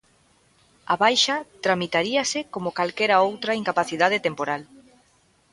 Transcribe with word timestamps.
A 0.93 0.95
baixa 1.03 1.35
tramitaríase 1.65 2.39
como 2.53 2.75
calquera 2.79 3.23
outra 3.27 3.57
incapacidade 3.61 4.17
temporal. 4.27 4.61